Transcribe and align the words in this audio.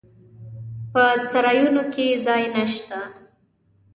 په 0.91 1.03
سرایونو 1.31 1.83
کې 1.93 2.05
ځای 2.25 2.43
نسته. 2.53 2.99